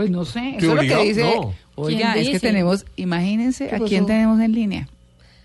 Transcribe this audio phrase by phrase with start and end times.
[0.00, 1.22] Pues no sé, ¿Qué eso es lo que dice.
[1.36, 1.52] No.
[1.74, 4.88] Oiga, ¿Quién es que tenemos, imagínense, ¿a quién tenemos en línea?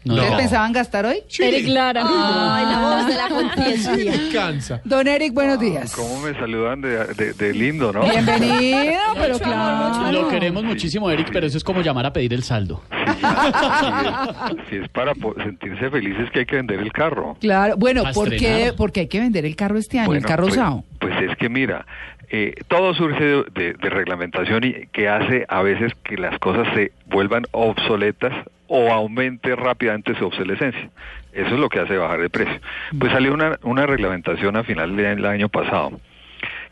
[0.05, 0.37] ¿Ustedes No.
[0.37, 1.17] pensaban gastar hoy?
[1.39, 2.03] Eric Lara.
[2.05, 4.13] Ay, la voz de la conciencia.
[4.31, 4.79] Cansa.
[4.85, 5.93] Don Eric, buenos días.
[5.93, 8.07] ¿Cómo me saludan de, de- de lindo, no?
[8.07, 10.09] Bienvenido, pero claro.
[10.13, 12.81] Lo queremos muchísimo, Eric, pero eso es como llamar a pedir el saldo.
[12.89, 17.35] Si es, si es para sentirse felices que hay que vender el carro.
[17.41, 18.71] Claro, bueno, ¿por qué?
[18.77, 20.83] Porque hay que vender el carro este año, el carro pues, usado.
[20.99, 21.85] Pues es que mira,
[22.29, 27.43] eh, todo surge de, reglamentación y que hace a veces que las cosas se vuelvan
[27.51, 28.33] obsoletas
[28.67, 30.89] o aumente rápidamente su obsolescencia.
[31.33, 32.59] Eso es lo que hace bajar de precio.
[32.97, 35.99] Pues salió una, reglamentación a final del año pasado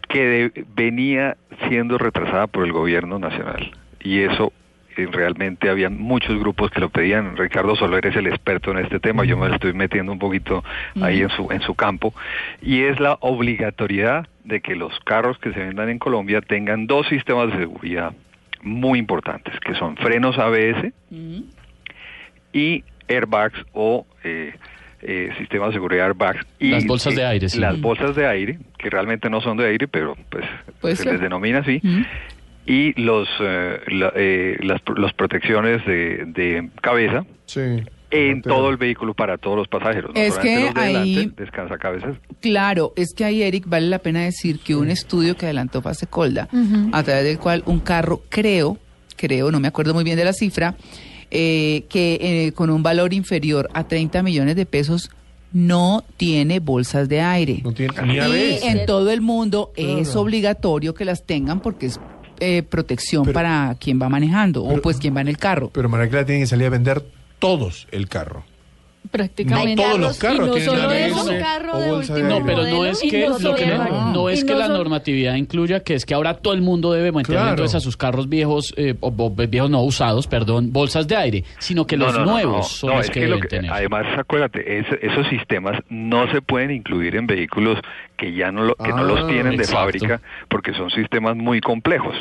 [0.09, 4.52] que venía siendo retrasada por el gobierno nacional y eso
[5.11, 7.36] realmente había muchos grupos que lo pedían.
[7.38, 10.63] Ricardo Soler es el experto en este tema, yo me lo estoy metiendo un poquito
[11.02, 12.13] ahí en su en su campo
[12.61, 17.08] y es la obligatoriedad de que los carros que se vendan en Colombia tengan dos
[17.08, 18.13] sistemas de seguridad
[18.61, 20.94] muy importantes, que son frenos ABS
[22.53, 24.53] y airbags o eh,
[25.02, 27.59] eh, sistemas de seguridad airbags y Las bolsas de aire, sí.
[27.59, 30.16] las bolsas de aire que realmente no son de aire pero
[30.80, 31.81] pues se les denomina así.
[32.66, 37.61] Y los eh, la- eh, las, las protecciones de, de cabeza Sí.
[38.11, 42.16] en todo el vehículo para todos los pasajeros Es que los de ahí- descansa cabezas.
[42.41, 46.08] Claro, es que ahí, Eric, vale la pena decir que un estudio que adelantó Fase
[46.08, 46.47] Colda,
[46.94, 48.78] a través del cual un carro, creo,
[49.17, 50.75] creo, no me acuerdo muy bien de la cifra,
[51.31, 55.09] eh, que eh, con un valor inferior a 30 millones de pesos
[55.51, 57.59] no tiene bolsas de aire.
[57.63, 62.00] No tiene ni y en todo el mundo es obligatorio que las tengan porque es
[62.39, 65.69] eh, protección Pero- para quien va manejando o pues quien va en el carro.
[65.73, 67.03] Pero María Clara tiene que salir a vender
[67.39, 68.44] todos el carro.
[69.12, 69.75] Prácticamente.
[69.75, 71.30] No todos los carros no tienen eso.
[71.40, 72.18] carro de último.
[72.19, 73.66] No, pero no es que no lo que
[74.14, 77.12] no, es que no la normatividad incluya que es que ahora todo el mundo debe
[77.24, 77.50] Claro.
[77.52, 81.44] entonces a sus carros viejos, eh, o, o viejos no usados, perdón, bolsas de aire,
[81.59, 83.72] sino que No, los nuevos no, son no, los es que, deben que- tener.
[83.72, 87.78] además acuérdate es- esos sistemas no se pueden incluir en vehículos
[88.18, 91.62] que ya no lo, que no Ah, los tienen de fábrica porque son sistemas muy
[91.62, 92.16] complejos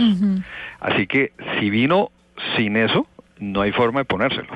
[0.81, 2.10] así que si vino
[2.56, 3.06] sin eso
[3.38, 4.48] no hay forma de ponérselo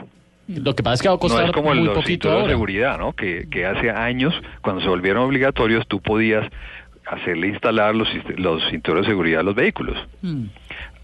[0.48, 2.48] Lo que pasa es que va a no costar es como muy los poquito de
[2.48, 6.48] seguridad no que, que hace años cuando se volvieron obligatorios tú podías
[7.04, 10.46] hacerle instalar los, los cinturones de seguridad a los vehículos Mm.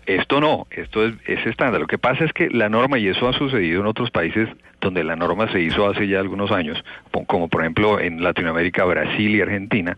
[0.07, 1.81] esto no, esto es, es estándar.
[1.81, 4.49] Lo que pasa es que la norma, y eso ha sucedido en otros países
[4.81, 6.83] donde la norma se hizo hace ya algunos años,
[7.27, 9.97] como por ejemplo en Latinoamérica, Brasil y Argentina,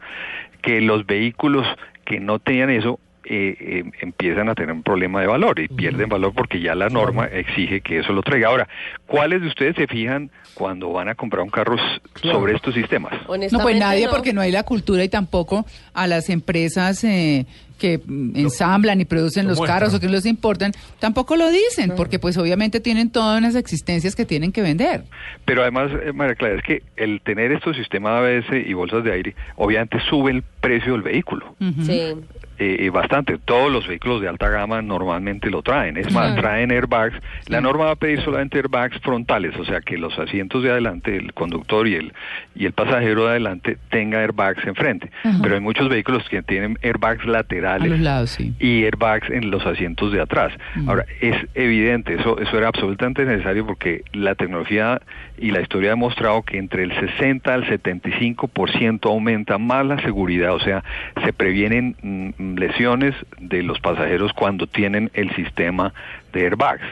[0.60, 1.66] que los vehículos
[2.04, 6.08] que no tenían eso eh, eh, empiezan a tener un problema de valor y pierden
[6.08, 8.48] valor porque ya la norma exige que eso lo traiga.
[8.48, 8.68] Ahora,
[9.06, 11.76] ¿cuáles de ustedes se fijan cuando van a comprar un carro
[12.22, 13.12] sobre estos sistemas?
[13.50, 15.64] No, pues nadie, porque no hay la cultura y tampoco
[15.94, 17.46] a las empresas eh,
[17.78, 18.00] que
[18.34, 22.36] ensamblan y producen lo los carros o que los importan, tampoco lo dicen, porque pues
[22.36, 25.04] obviamente tienen todas unas existencias que tienen que vender.
[25.44, 29.12] Pero además, eh, María Clara, es que el tener estos sistemas ABS y bolsas de
[29.12, 31.54] aire, obviamente sube el precio del vehículo.
[31.84, 32.14] Sí.
[32.58, 33.38] Eh, bastante.
[33.38, 35.96] Todos los vehículos de alta gama normalmente lo traen.
[35.96, 37.16] Es más, traen airbags.
[37.48, 41.16] La norma va a pedir solamente airbags frontales, o sea, que los asientos de adelante,
[41.16, 42.12] el conductor y el
[42.54, 45.10] y el pasajero de adelante tenga airbags enfrente.
[45.42, 48.54] Pero hay muchos vehículos que tienen airbags A los laterales lados, sí.
[48.58, 50.52] y airbags en los asientos de atrás.
[50.86, 55.00] Ahora, es evidente, eso, eso era absolutamente necesario porque la tecnología
[55.36, 60.54] y la historia ha demostrado que entre el 60 al 75% aumenta más la seguridad,
[60.54, 60.84] o sea,
[61.24, 65.92] se previenen mm, lesiones de los pasajeros cuando tienen el sistema
[66.32, 66.84] de airbags.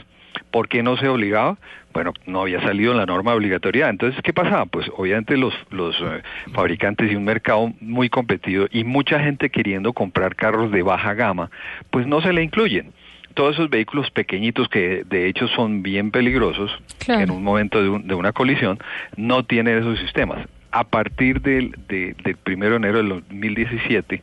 [0.51, 1.57] ¿Por qué no se obligaba?
[1.93, 3.91] Bueno, no había salido la norma de obligatoriedad.
[3.91, 4.65] Entonces, ¿qué pasaba?
[4.67, 6.23] Pues obviamente los, los eh,
[6.53, 11.51] fabricantes y un mercado muy competido y mucha gente queriendo comprar carros de baja gama,
[11.91, 12.93] pues no se le incluyen.
[13.35, 17.23] Todos esos vehículos pequeñitos que de hecho son bien peligrosos Claro.
[17.23, 18.79] en un momento de, un- de una colisión,
[19.17, 20.47] no tienen esos sistemas.
[20.71, 24.23] A partir del, de- del primero de enero del 2017,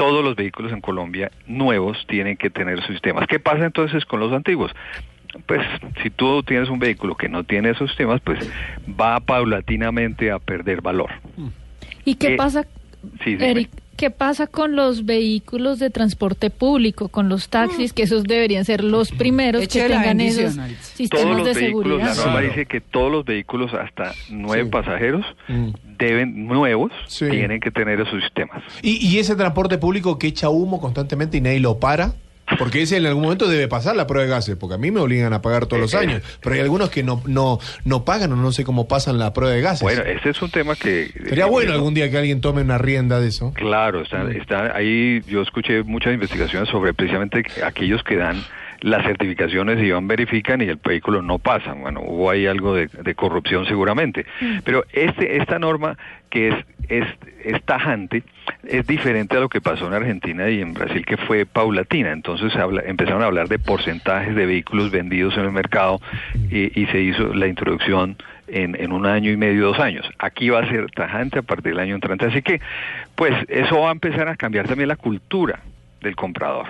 [0.00, 3.26] todos los vehículos en Colombia nuevos tienen que tener sus sistemas.
[3.26, 4.72] ¿Qué pasa entonces con los antiguos?
[5.44, 5.60] Pues
[6.02, 8.38] si tú tienes un vehículo que no tiene esos sistemas, pues
[8.98, 11.10] va paulatinamente a perder valor.
[12.06, 12.66] ¿Y qué Eh, pasa,
[13.22, 13.36] sí.
[13.38, 13.68] Eric,
[14.00, 18.82] qué pasa con los vehículos de transporte público, con los taxis, que esos deberían ser
[18.82, 20.56] los primeros que Eche tengan esos.
[20.56, 22.16] Todos sistemas los de vehículos, la seguridad?
[22.16, 22.46] norma Claro.
[22.48, 24.70] dice que todos los vehículos hasta nueve Sí.
[24.70, 25.68] pasajeros Mm.
[25.98, 27.26] deben, nuevos, Sí.
[27.28, 28.62] tienen que tener esos sistemas.
[28.80, 32.14] ¿Y, y ese transporte público que echa humo constantemente y nadie lo para?
[32.58, 35.00] Porque ese en algún momento debe pasar la prueba de gases, porque a mí me
[35.00, 36.00] obligan a pagar todos los Eh, eh.
[36.00, 39.32] años, pero hay algunos que no, no, no pagan o no sé cómo pasan la
[39.32, 39.82] prueba de gases.
[39.82, 41.10] Bueno, este es un tema que...
[41.28, 43.52] Sería bueno algún día que alguien tome una rienda de eso.
[43.54, 48.42] Claro, está, está ahí, yo escuché muchas investigaciones sobre precisamente aquellos que dan
[48.82, 51.72] las certificaciones y van, verifican y el vehículo no pasa.
[51.72, 54.26] Bueno, hubo ahí algo de, de corrupción seguramente.
[54.64, 55.96] Pero este, esta norma
[56.30, 56.54] que es,
[56.88, 57.06] es,
[57.44, 58.22] es tajante
[58.62, 62.12] es diferente a lo que pasó en Argentina y en Brasil, que fue paulatina.
[62.12, 66.00] Entonces habla- empezaron a hablar de porcentajes de vehículos vendidos en el mercado
[66.50, 68.16] y, y se hizo la introducción
[68.48, 70.08] en, en un año y medio, dos años.
[70.18, 72.26] Aquí va a ser tajante a partir del año entrante.
[72.26, 72.60] Así que,
[73.14, 75.60] pues, eso va a empezar a cambiar también la cultura
[76.00, 76.66] del comprador.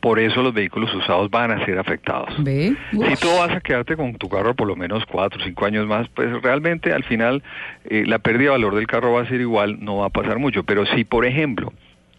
[0.00, 2.30] Por eso los vehículos usados van a ser afectados.
[2.42, 2.74] ¿Ve?
[2.90, 5.86] Si tú vas a quedarte con tu carro por lo menos cuatro o cinco años
[5.86, 7.42] más, pues realmente al final
[7.84, 10.38] eh, la pérdida de valor del carro va a ser igual, no va a pasar
[10.38, 10.64] mucho.
[10.64, 11.72] Pero si, por ejemplo,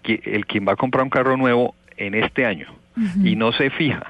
[0.03, 2.68] que el quien va a comprar un carro nuevo en este año
[3.23, 4.06] y no se fija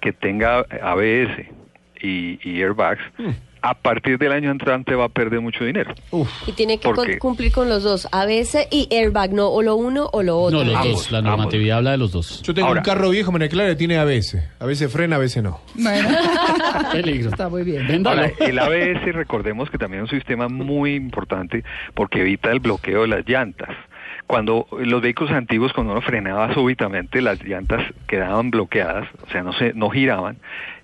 [0.00, 1.46] que tenga ABS
[2.00, 3.02] y, y airbags,
[3.62, 5.92] a partir del año entrante va a perder mucho dinero.
[6.10, 6.28] Uf.
[6.46, 10.22] Y tiene que cumplir con los dos, ABS y airbag, no o lo uno o
[10.22, 10.58] lo otro.
[10.58, 11.10] No, los Ambos, dos.
[11.12, 11.30] La ambos.
[11.36, 12.42] normatividad habla de los dos.
[12.42, 14.44] Yo tengo Ahora- un carro viejo, me Clara, tiene a veces.
[14.60, 15.60] A veces frena, a veces no.
[15.74, 16.08] Bueno,
[16.92, 17.30] Peligro.
[17.30, 18.06] está muy bien.
[18.06, 21.64] Ahora, el ABS, recordemos que también es un sistema muy importante
[21.94, 23.70] porque evita el bloqueo de las llantas.
[24.26, 29.52] Cuando los vehículos antiguos, cuando uno frenaba súbitamente, las llantas quedaban bloqueadas, o sea, no
[29.54, 30.36] se, no giraban.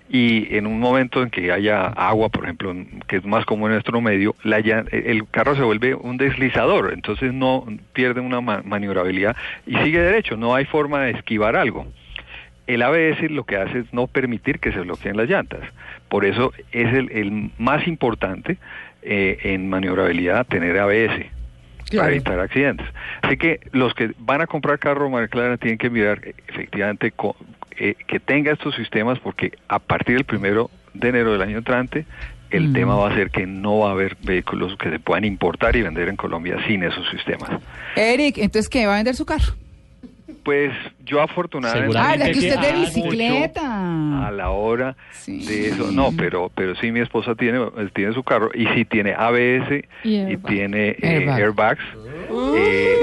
[0.07, 2.75] Y en un momento en que haya agua, por ejemplo,
[3.07, 7.33] que es más común en nuestro medio, la el carro se vuelve un deslizador, entonces
[7.33, 9.35] no pierde una ma- maniobrabilidad
[9.65, 11.87] y sigue derecho, no hay forma de esquivar algo.
[12.67, 15.61] El ABS lo que hace es no permitir que se bloqueen las llantas.
[16.07, 18.57] Por eso es el, el más importante
[19.01, 21.25] eh, en maniobrabilidad tener ABS
[21.87, 22.05] Claro.
[22.05, 22.87] para evitar accidentes.
[23.21, 27.11] Así que los que van a comprar carro, Clara, tienen que mirar eh, efectivamente
[27.79, 32.05] eh, que tenga estos sistemas porque a partir del primero de enero del año entrante
[32.51, 32.73] el Mm.
[32.73, 35.81] tema va a ser que no va a haber vehículos que se puedan importar y
[35.81, 37.49] vender en Colombia sin esos sistemas.
[37.95, 38.85] Eric, entonces, ¿qué?
[38.85, 39.53] ¿Va a vender su carro?
[40.43, 40.71] Pues
[41.03, 44.27] yo afortunadamente Ah, ¿verdad que usted de bicicleta?
[44.27, 45.43] a la hora Sí.
[45.45, 48.85] de eso no pero pero sí mi esposa tiene eh, tiene su carro y sí
[48.85, 50.45] tiene ABS Y y, airbag.
[50.47, 51.37] tiene eh, Airbag.
[51.39, 51.83] airbags
[52.55, 52.95] eh,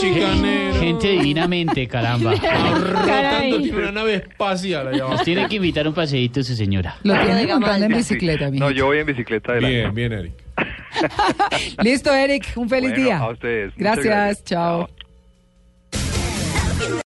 [0.00, 0.80] Chicanero.
[0.80, 2.32] Gente divinamente, caramba.
[2.40, 5.14] Tiene una nave espacial allá abajo.
[5.16, 6.96] Nos tiene que invitar un paseíto su señora.
[7.02, 10.32] Lo tiene en bicicleta, no yo voy en bicicleta de la Bien, bien, Eric.
[11.82, 12.52] Listo, Eric.
[12.56, 13.18] Un feliz Bueno, día.
[13.18, 13.72] a ustedes.
[13.76, 14.04] Gracias.
[14.04, 14.44] gracias.
[14.44, 14.86] Chao.
[14.86, 14.99] Chao.